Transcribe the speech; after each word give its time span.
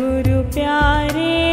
गुरु 0.00 0.42
प्यारे 0.54 1.43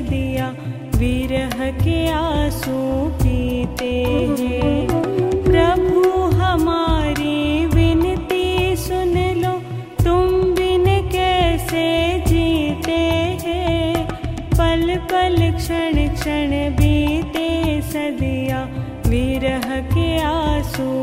दिया 0.00 0.54
विरह 0.98 1.70
के 1.70 2.10
आँसू 2.10 3.08
पीते 3.08 3.90
हैं। 4.40 4.88
प्रभु, 5.44 6.10
हमारी 6.36 7.66
विनती 7.66 8.76
सुन 8.76 9.14
लो, 9.42 9.52
तुम 10.04 10.54
बिन 10.54 10.84
कैसे 11.08 12.18
जीते 12.26 13.00
हैं? 13.44 14.04
पल 14.34 14.96
पल 14.96 15.52
क्षण 15.56 16.14
क्षण 16.14 16.50
बीते 16.70 17.82
सदिया 17.82 18.64
विरह 19.06 19.80
के 19.80 20.22
आँसू 20.22 20.97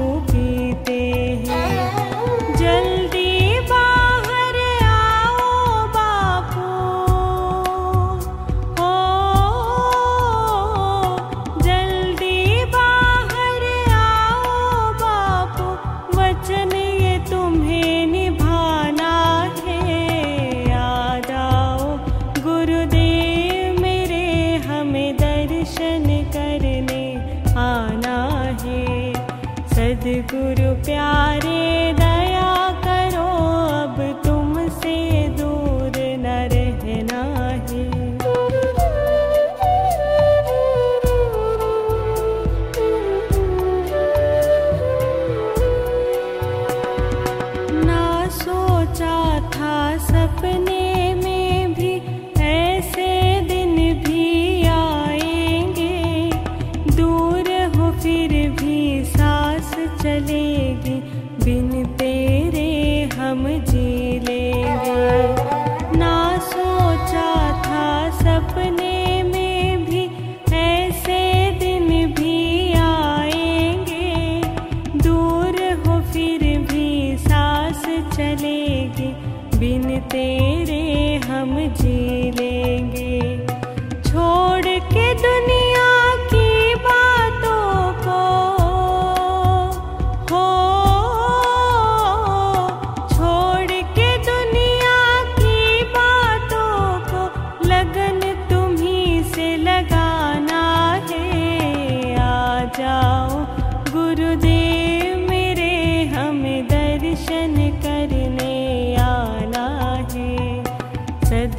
ते 80.12 80.65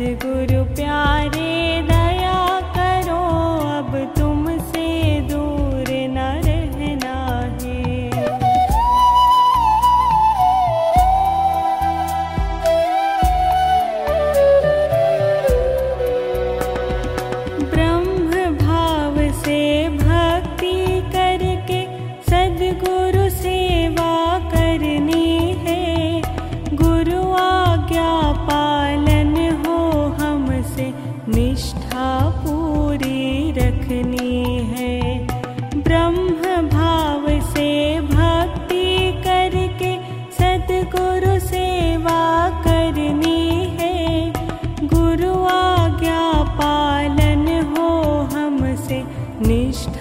알고 0.07 0.46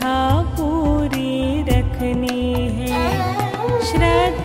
श्रद्धा 0.05 0.41
पूरी 0.57 1.61
रखनी 1.61 2.53
है। 2.77 3.05
श्रद्धा 3.81 4.44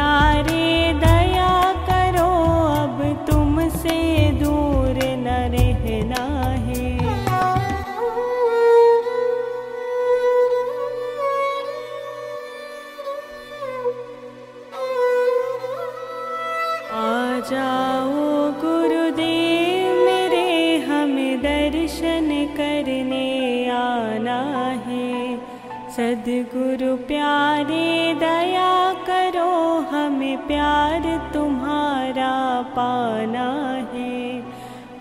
प्यारे, 0.00 0.92
दया 1.00 1.54
करो, 1.86 2.28
अब 2.74 3.00
तुमसे 3.28 3.96
दूर 4.40 4.96
न 5.16 5.34
रहना 5.54 6.22
है। 6.66 6.86
आ 16.92 17.04
जाओ 17.50 18.24
गुरुदेव 18.62 19.92
मेरे, 20.06 20.48
हमें 20.88 21.36
दर्शन 21.42 22.30
करने 22.56 23.26
आना 23.72 24.40
सदगुरु 26.00 26.96
प्यारे, 26.96 28.14
दया 28.14 28.92
करो, 29.08 29.50
हमें 29.80 30.46
प्यार 30.46 31.02
तुम्हारा 31.34 32.62
पाना 32.62 33.48
है। 33.92 34.38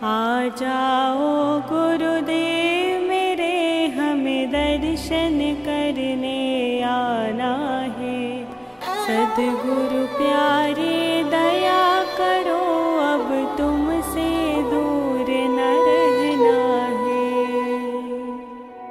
आ 0.04 0.48
जाओ 0.58 1.30
गुरुदेव 1.70 3.08
मेरे, 3.10 3.88
हमें 3.88 4.52
दर्शन 4.52 5.40
करने 5.66 6.42
आना 6.84 7.54
है। 8.00 8.44
सदगुरु 9.06 10.04
प्यारे, 10.18 11.24
दया 11.24 11.79